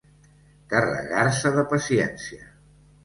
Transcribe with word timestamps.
Carregar-se 0.71 1.53
de 1.59 1.67
paciència. 1.75 2.49